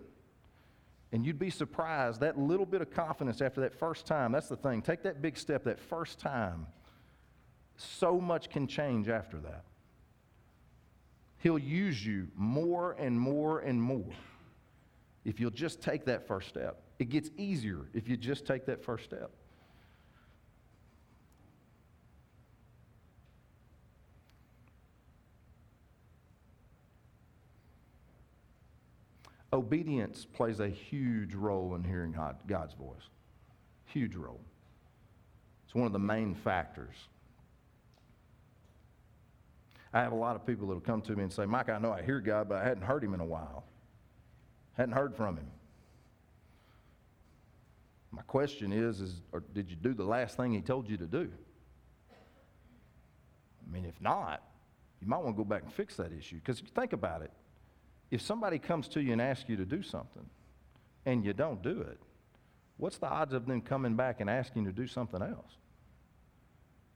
[1.12, 4.32] And you'd be surprised that little bit of confidence after that first time.
[4.32, 4.82] That's the thing.
[4.82, 6.66] Take that big step that first time.
[7.76, 9.64] So much can change after that.
[11.38, 14.10] He'll use you more and more and more
[15.24, 16.82] if you'll just take that first step.
[16.98, 19.30] It gets easier if you just take that first step.
[29.52, 32.12] Obedience plays a huge role in hearing
[32.46, 33.08] God's voice.
[33.86, 34.40] Huge role.
[35.64, 36.94] It's one of the main factors.
[39.92, 41.78] I have a lot of people that will come to me and say, Mike, I
[41.78, 43.64] know I hear God, but I hadn't heard him in a while.
[44.76, 45.50] Hadn't heard from him.
[48.10, 49.22] My question is, is
[49.54, 51.30] did you do the last thing he told you to do?
[53.66, 54.42] I mean, if not,
[55.00, 56.36] you might want to go back and fix that issue.
[56.36, 57.30] Because think about it
[58.10, 60.24] if somebody comes to you and asks you to do something
[61.04, 61.98] and you don't do it,
[62.78, 65.56] what's the odds of them coming back and asking you to do something else?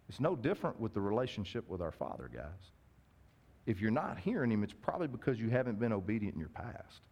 [0.08, 2.70] It's no different with the relationship with our Father, guys.
[3.66, 7.02] If you're not hearing Him, it's probably because you haven't been obedient in your past.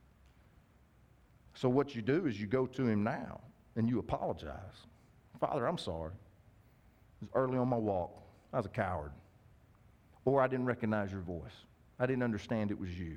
[1.55, 3.41] So, what you do is you go to Him now
[3.77, 4.87] and you apologize.
[5.39, 6.13] Father, I'm sorry.
[6.13, 8.11] It was early on my walk.
[8.53, 9.13] I was a coward.
[10.25, 11.65] Or I didn't recognize your voice.
[11.99, 13.17] I didn't understand it was you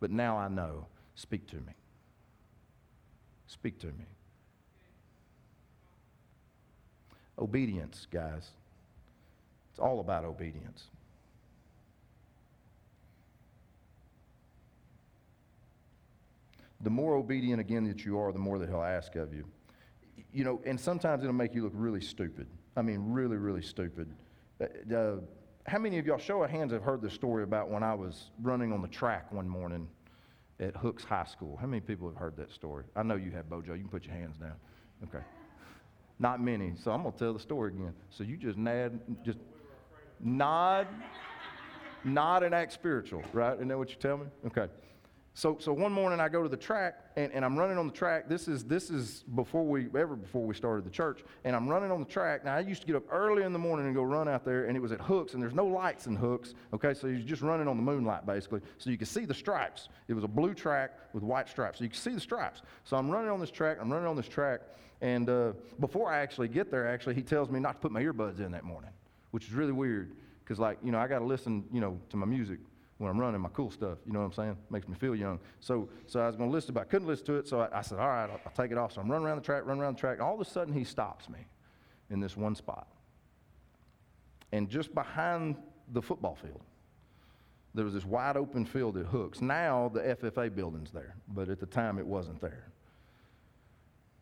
[0.00, 0.86] but now I know.
[1.14, 1.72] Speak to me.
[3.46, 4.06] Speak to me.
[7.38, 8.50] Obedience, guys.
[9.70, 10.84] It's all about obedience.
[16.82, 19.44] The more obedient, again, that you are, the more that He'll ask of you.
[20.32, 22.46] you know, and sometimes it'll make you look really stupid.
[22.76, 24.08] I mean, really, really stupid.
[24.60, 25.16] Uh, uh,
[25.66, 28.30] how many of y'all, show of hands, have heard the story about when I was
[28.42, 29.88] running on the track one morning
[30.58, 31.56] at Hooks High School?
[31.60, 32.84] How many people have heard that story?
[32.96, 33.74] I know you have, Bojo.
[33.74, 34.54] You can put your hands down.
[35.04, 35.24] Okay.
[36.18, 36.74] Not many.
[36.82, 37.94] So I'm going to tell the story again.
[38.10, 39.38] So you just nod, just
[40.18, 40.86] nod,
[42.04, 43.54] nod and act spiritual, right?
[43.54, 44.26] Isn't that what you tell me?
[44.46, 44.66] Okay.
[45.40, 47.94] So, so one morning I go to the track and, and I'm running on the
[47.94, 48.28] track.
[48.28, 51.24] This is, this is before we, ever before we started the church.
[51.44, 52.44] And I'm running on the track.
[52.44, 54.66] Now I used to get up early in the morning and go run out there
[54.66, 56.52] and it was at Hooks and there's no lights in Hooks.
[56.74, 58.60] Okay, so you're just running on the moonlight basically.
[58.76, 59.88] So you can see the stripes.
[60.08, 61.78] It was a blue track with white stripes.
[61.78, 62.60] So you can see the stripes.
[62.84, 63.78] So I'm running on this track.
[63.80, 64.60] I'm running on this track.
[65.00, 68.02] And uh, before I actually get there, actually, he tells me not to put my
[68.02, 68.90] earbuds in that morning,
[69.30, 70.12] which is really weird.
[70.44, 72.58] Because, like, you know, I got to listen, you know, to my music
[73.00, 73.96] when I'm running my cool stuff.
[74.04, 74.58] You know what I'm saying?
[74.68, 75.40] Makes me feel young.
[75.60, 77.48] So, so I was going to listen, but I couldn't listen to it.
[77.48, 78.92] So I, I said, all right, I'll, I'll, take it off.
[78.92, 80.18] So I'm running around the track, running around the track.
[80.18, 81.38] And all of a sudden, he stops me
[82.10, 82.88] in this one spot.
[84.52, 85.56] And just behind
[85.92, 86.60] the football field,
[87.72, 89.40] there was this wide open field at Hooks.
[89.40, 92.70] Now the FFA building's there, but at the time it wasn't there.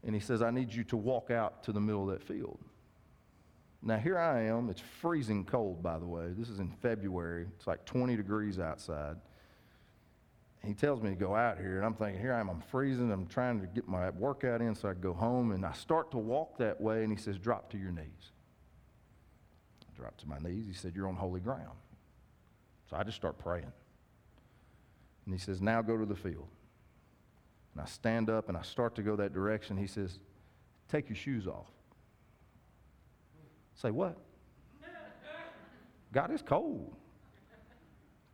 [0.05, 2.61] And he says, I need you to walk out to the middle of that field.
[3.81, 4.71] Now, here I am.
[4.71, 6.33] It's freezing cold, by the way.
[6.37, 7.47] This is in February.
[7.57, 9.17] It's like 20 degrees outside.
[10.65, 12.49] He tells me to go out here, and I'm thinking, here I am.
[12.49, 13.13] I'm freezing.
[13.13, 15.53] I'm trying to get my workout in so I can go home.
[15.53, 18.33] And I start to walk that way, and he says, drop to your knees.
[19.83, 20.67] I drop to my knees.
[20.67, 21.79] He said, You're on holy ground.
[22.91, 23.73] So I just start praying.
[25.25, 26.49] And he says, Now go to the field.
[27.75, 29.77] And I stand up and I start to go that direction.
[29.77, 30.19] He says,
[30.89, 31.69] Take your shoes off.
[33.81, 34.17] Say, what?
[36.13, 36.95] God is cold.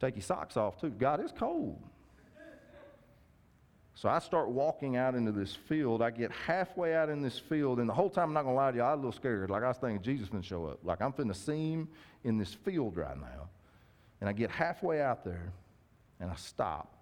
[0.01, 0.91] Take your socks off too.
[0.91, 1.79] God is cold.
[3.97, 6.03] So I start walking out into this field.
[6.03, 8.71] I get halfway out in this field, and the whole time, I'm not to lie
[8.73, 9.51] to you, I was a little scared.
[9.51, 10.81] Like I was thinking Jesus to show up.
[10.83, 11.89] Like I'm finna see him
[12.25, 13.49] in this field right now.
[14.21, 15.53] And I get halfway out there,
[16.21, 16.93] and I stop.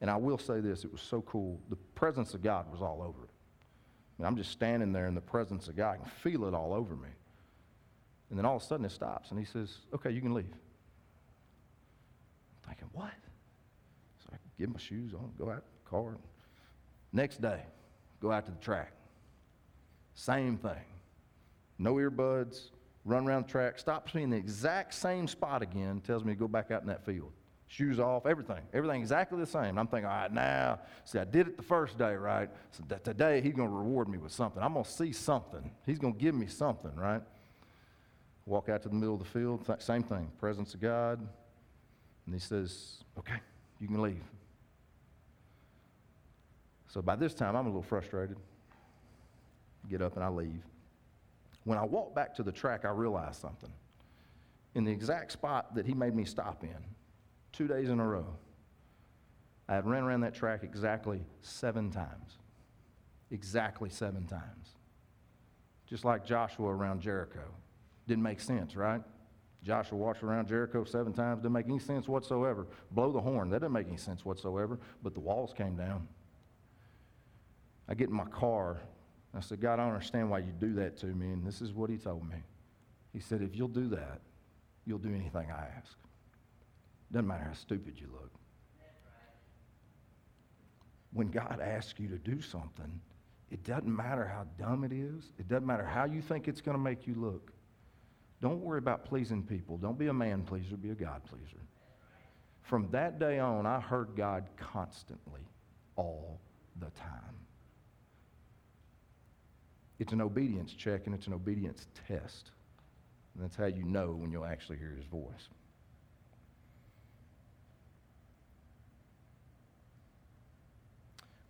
[0.00, 1.60] And I will say this it was so cool.
[1.68, 3.30] The presence of God was all over it.
[4.18, 5.94] Mean, I'm just standing there in the presence of God.
[5.94, 7.08] I can feel it all over me.
[8.30, 10.52] And then all of a sudden it stops and he says, Okay, you can leave.
[12.54, 13.12] I'm thinking, What?
[14.24, 16.16] So I get my shoes on, go out the car.
[17.12, 17.60] Next day,
[18.20, 18.92] go out to the track.
[20.14, 20.84] Same thing.
[21.78, 22.70] No earbuds,
[23.04, 26.38] run around the track, stops me in the exact same spot again, tells me to
[26.38, 27.32] go back out in that field
[27.68, 29.78] shoes off, everything, everything exactly the same.
[29.78, 32.48] I'm thinking, all right, now, see, I did it the first day, right?
[32.70, 34.62] So today he's going to reward me with something.
[34.62, 35.70] I'm going to see something.
[35.84, 37.22] He's going to give me something, right?
[38.46, 41.18] Walk out to the middle of the field, th- same thing, presence of God.
[42.26, 43.40] And he says, okay,
[43.80, 44.22] you can leave.
[46.88, 48.36] So by this time, I'm a little frustrated.
[49.90, 50.62] Get up and I leave.
[51.64, 53.72] When I walk back to the track, I realize something.
[54.76, 56.76] In the exact spot that he made me stop in,
[57.52, 58.26] two days in a row.
[59.68, 62.38] I had ran around that track exactly seven times.
[63.30, 64.76] Exactly seven times.
[65.86, 67.42] Just like Joshua around Jericho.
[68.06, 69.02] Didn't make sense, right?
[69.62, 72.68] Joshua walked around Jericho seven times, didn't make any sense whatsoever.
[72.92, 76.06] Blow the horn, that didn't make any sense whatsoever, but the walls came down.
[77.88, 78.80] I get in my car.
[79.34, 81.32] I said, God, I don't understand why you do that to me.
[81.32, 82.36] And this is what he told me.
[83.12, 84.20] He said, If you'll do that,
[84.84, 85.96] you'll do anything I ask.
[87.12, 88.30] Doesn't matter how stupid you look.
[91.12, 93.00] When God asks you to do something,
[93.50, 95.32] it doesn't matter how dumb it is.
[95.38, 97.52] It doesn't matter how you think it's going to make you look.
[98.40, 99.78] Don't worry about pleasing people.
[99.78, 101.62] Don't be a man pleaser, be a God pleaser.
[102.62, 105.42] From that day on, I heard God constantly,
[105.96, 106.40] all
[106.78, 107.36] the time.
[109.98, 112.50] It's an obedience check and it's an obedience test.
[113.34, 115.48] And that's how you know when you'll actually hear his voice.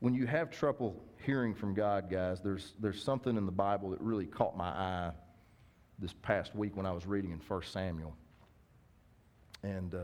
[0.01, 4.01] when you have trouble hearing from God, guys, there's, there's something in the Bible that
[4.01, 5.11] really caught my eye
[5.99, 8.15] this past week when I was reading in 1 Samuel.
[9.63, 9.99] And uh,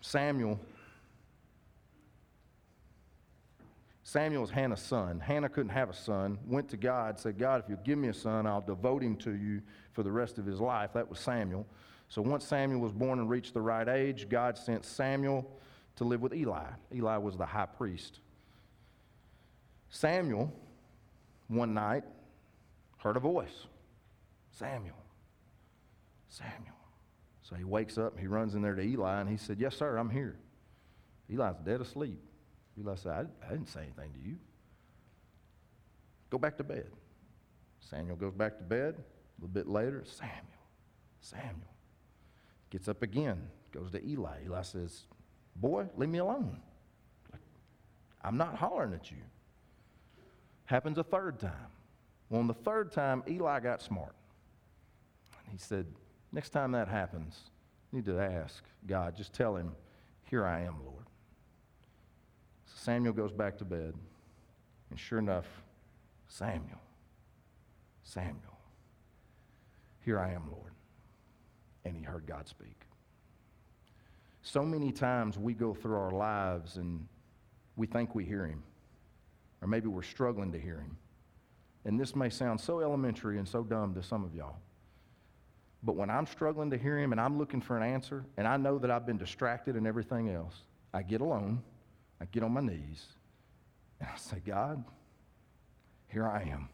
[0.00, 0.58] Samuel,
[4.02, 5.20] Samuel was Hannah's son.
[5.20, 8.14] Hannah couldn't have a son, went to God, said, God, if you'll give me a
[8.14, 9.62] son, I'll devote him to you
[9.92, 10.90] for the rest of his life.
[10.94, 11.66] That was Samuel.
[12.08, 15.48] So once Samuel was born and reached the right age, God sent Samuel
[15.96, 16.66] to live with Eli.
[16.94, 18.20] Eli was the high priest.
[19.88, 20.52] Samuel,
[21.48, 22.04] one night,
[23.02, 23.66] heard a voice
[24.50, 24.96] Samuel,
[26.28, 26.76] Samuel.
[27.42, 29.96] So he wakes up, he runs in there to Eli, and he said, Yes, sir,
[29.96, 30.36] I'm here.
[31.28, 32.20] Eli's dead asleep.
[32.78, 34.36] Eli said, I, I didn't say anything to you.
[36.30, 36.90] Go back to bed.
[37.80, 38.94] Samuel goes back to bed.
[38.94, 40.36] A little bit later, Samuel,
[41.20, 41.56] Samuel.
[42.70, 43.42] Gets up again,
[43.72, 44.44] goes to Eli.
[44.46, 45.02] Eli says,
[45.56, 46.60] Boy, leave me alone.
[48.24, 49.16] I'm not hollering at you.
[50.66, 51.72] Happens a third time.
[52.32, 54.14] Well, on the third time, Eli got smart.
[55.44, 55.84] And he said,
[56.32, 57.38] Next time that happens,
[57.92, 59.72] you need to ask God, just tell him,
[60.30, 61.04] Here I am, Lord.
[62.64, 63.92] So Samuel goes back to bed,
[64.88, 65.44] and sure enough,
[66.26, 66.80] Samuel,
[68.02, 68.58] Samuel,
[70.00, 70.72] here I am, Lord.
[71.84, 72.86] And he heard God speak.
[74.40, 77.06] So many times we go through our lives and
[77.76, 78.62] we think we hear him,
[79.60, 80.96] or maybe we're struggling to hear him.
[81.84, 84.56] And this may sound so elementary and so dumb to some of y'all.
[85.82, 88.56] But when I'm struggling to hear him and I'm looking for an answer, and I
[88.56, 90.62] know that I've been distracted and everything else,
[90.94, 91.60] I get alone,
[92.20, 93.06] I get on my knees,
[93.98, 94.84] and I say, God,
[96.06, 96.68] here I am.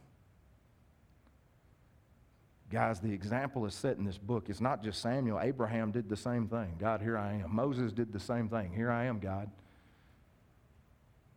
[2.70, 4.50] Guys, the example is set in this book.
[4.50, 5.40] It's not just Samuel.
[5.40, 6.76] Abraham did the same thing.
[6.78, 7.54] God, here I am.
[7.54, 8.72] Moses did the same thing.
[8.74, 9.50] Here I am, God.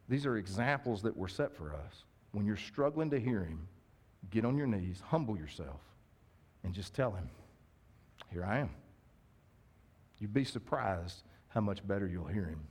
[0.10, 2.04] These are examples that were set for us.
[2.32, 3.68] When you're struggling to hear him,
[4.30, 5.82] get on your knees, humble yourself,
[6.64, 7.30] and just tell him,
[8.32, 8.70] Here I am.
[10.20, 12.62] You'd be surprised how much better you'll hear him.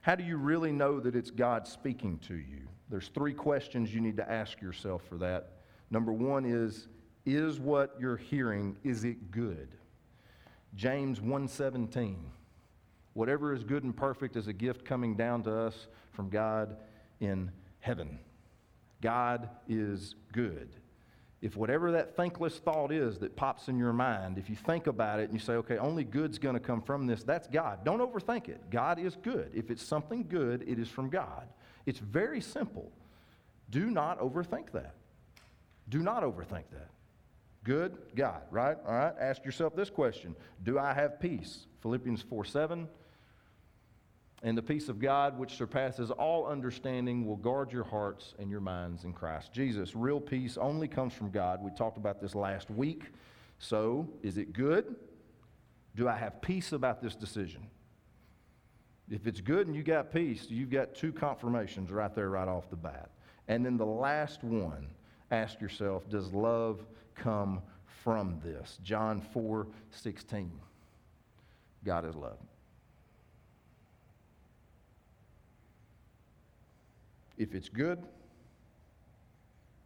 [0.00, 2.68] How do you really know that it's God speaking to you?
[2.88, 5.54] There's three questions you need to ask yourself for that.
[5.90, 6.86] Number one is,
[7.24, 9.68] is what you're hearing, is it good?
[10.76, 12.16] James 1:17.
[13.14, 16.76] Whatever is good and perfect is a gift coming down to us from God
[17.18, 17.50] in
[17.80, 18.18] heaven.
[19.00, 20.68] God is good.
[21.42, 25.20] If whatever that thankless thought is that pops in your mind, if you think about
[25.20, 27.84] it and you say, okay, only good's going to come from this, that's God.
[27.84, 28.70] Don't overthink it.
[28.70, 29.50] God is good.
[29.54, 31.46] If it's something good, it is from God.
[31.84, 32.90] It's very simple.
[33.70, 34.94] Do not overthink that.
[35.88, 36.90] Do not overthink that.
[37.64, 38.76] Good, God, right?
[38.86, 39.14] All right.
[39.20, 41.66] Ask yourself this question Do I have peace?
[41.82, 42.88] Philippians 4 7.
[44.42, 48.60] And the peace of God, which surpasses all understanding, will guard your hearts and your
[48.60, 49.96] minds in Christ Jesus.
[49.96, 51.62] Real peace only comes from God.
[51.62, 53.04] We talked about this last week.
[53.58, 54.94] So, is it good?
[55.94, 57.66] Do I have peace about this decision?
[59.10, 62.68] If it's good and you got peace, you've got two confirmations right there, right off
[62.68, 63.10] the bat.
[63.48, 64.88] And then the last one,
[65.30, 66.84] ask yourself, does love
[67.14, 67.62] come
[68.02, 68.78] from this?
[68.82, 70.50] John 4 16.
[71.84, 72.38] God is love.
[77.36, 78.02] If it's good,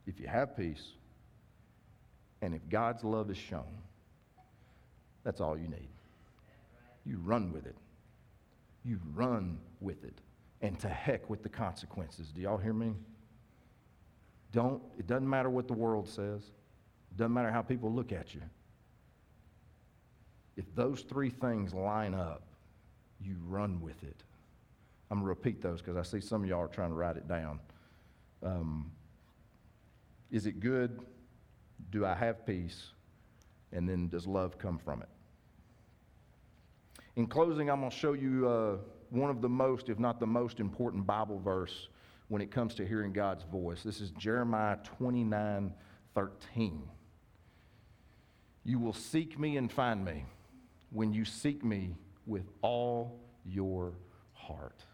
[0.06, 0.92] if you have peace,
[2.42, 3.78] and if God's love is shown,
[5.24, 5.88] that's all you need.
[7.04, 7.76] You run with it.
[8.84, 10.18] You run with it.
[10.62, 12.28] And to heck with the consequences.
[12.28, 12.92] Do y'all hear me?
[14.52, 16.42] Don't, it doesn't matter what the world says.
[17.10, 18.42] It doesn't matter how people look at you.
[20.56, 22.42] If those three things line up,
[23.20, 24.22] you run with it.
[25.10, 27.16] I'm going to repeat those because I see some of y'all are trying to write
[27.16, 27.58] it down.
[28.42, 28.92] Um,
[30.30, 31.00] is it good?
[31.90, 32.88] Do I have peace?
[33.72, 35.08] And then does love come from it?
[37.16, 38.76] In closing, I'm going to show you uh,
[39.10, 41.88] one of the most, if not the most important Bible verse
[42.28, 43.82] when it comes to hearing God's voice.
[43.82, 45.74] This is Jeremiah 29
[46.14, 46.82] 13.
[48.64, 50.24] You will seek me and find me
[50.90, 51.96] when you seek me
[52.26, 53.94] with all your
[54.32, 54.84] heart.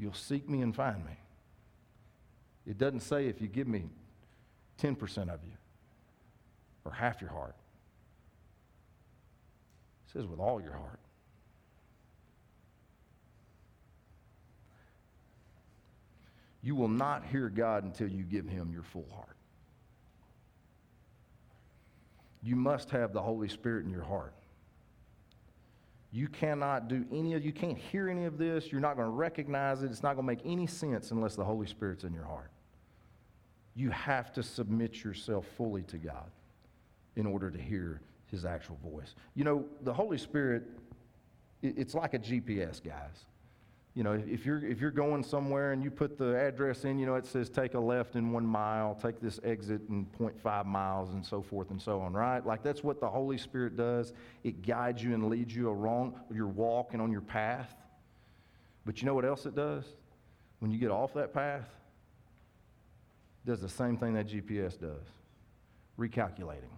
[0.00, 1.12] You'll seek me and find me.
[2.66, 3.90] It doesn't say if you give me
[4.80, 4.98] 10%
[5.28, 5.52] of you
[6.86, 7.54] or half your heart.
[10.06, 11.00] It says with all your heart.
[16.62, 19.36] You will not hear God until you give him your full heart.
[22.42, 24.32] You must have the Holy Spirit in your heart.
[26.12, 28.72] You cannot do any of you can't hear any of this.
[28.72, 29.90] You're not going to recognize it.
[29.90, 32.50] It's not going to make any sense unless the Holy Spirit's in your heart.
[33.76, 36.30] You have to submit yourself fully to God
[37.16, 39.14] in order to hear his actual voice.
[39.34, 40.64] You know, the Holy Spirit
[41.62, 43.26] it's like a GPS, guys.
[44.00, 47.04] You know, if you're, if you're going somewhere and you put the address in, you
[47.04, 51.12] know, it says take a left in one mile, take this exit in 0.5 miles,
[51.12, 52.46] and so forth and so on, right?
[52.46, 54.14] Like that's what the Holy Spirit does.
[54.42, 57.76] It guides you and leads you along your walk and on your path.
[58.86, 59.84] But you know what else it does?
[60.60, 61.68] When you get off that path,
[63.44, 65.04] it does the same thing that GPS does
[65.98, 66.72] recalculating.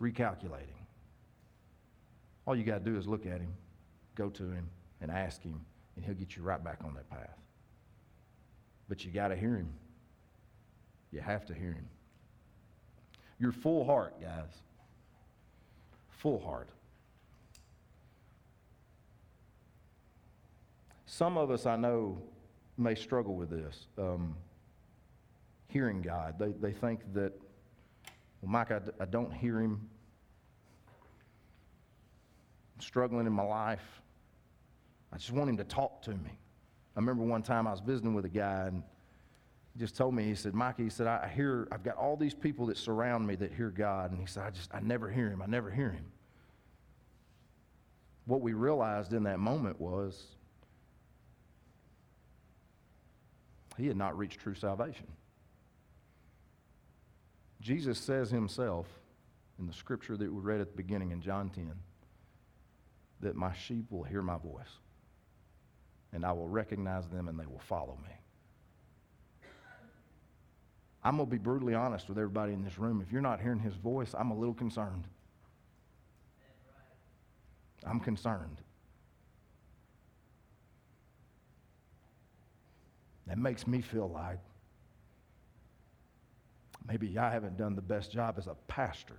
[0.00, 0.80] Recalculating.
[2.46, 3.52] All you got to do is look at him
[4.20, 4.68] go to him
[5.00, 5.64] and ask him,
[5.96, 7.38] and he'll get you right back on that path.
[8.86, 9.72] But you got to hear him.
[11.10, 11.88] You have to hear him.
[13.38, 14.52] Your full heart, guys.
[16.10, 16.68] Full heart.
[21.06, 22.18] Some of us, I know,
[22.76, 23.86] may struggle with this.
[23.96, 24.36] Um,
[25.68, 26.38] hearing God.
[26.38, 27.32] They, they think that,
[28.42, 29.88] well, Mike, I, I don't hear him.
[32.76, 34.02] I'm struggling in my life.
[35.12, 36.38] I just want him to talk to me.
[36.96, 38.82] I remember one time I was visiting with a guy and
[39.72, 42.34] he just told me, he said, Mike, he said, I hear, I've got all these
[42.34, 44.10] people that surround me that hear God.
[44.10, 45.42] And he said, I just, I never hear him.
[45.42, 46.06] I never hear him.
[48.26, 50.24] What we realized in that moment was
[53.76, 55.06] he had not reached true salvation.
[57.60, 58.86] Jesus says himself
[59.58, 61.72] in the scripture that we read at the beginning in John 10
[63.20, 64.78] that my sheep will hear my voice
[66.12, 68.14] and I will recognize them and they will follow me.
[71.02, 73.00] I'm going to be brutally honest with everybody in this room.
[73.00, 75.04] If you're not hearing his voice, I'm a little concerned.
[77.86, 78.58] I'm concerned.
[83.26, 84.40] That makes me feel like
[86.86, 89.16] maybe I haven't done the best job as a pastor.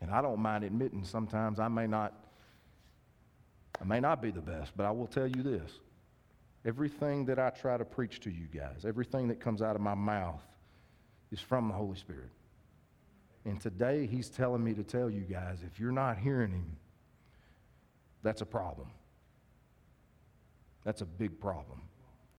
[0.00, 2.14] And I don't mind admitting sometimes I may not
[3.80, 5.70] I may not be the best, but I will tell you this.
[6.64, 9.94] Everything that I try to preach to you guys, everything that comes out of my
[9.94, 10.42] mouth
[11.30, 12.30] is from the Holy Spirit.
[13.44, 16.76] And today he's telling me to tell you guys if you're not hearing him,
[18.22, 18.88] that's a problem.
[20.84, 21.82] That's a big problem.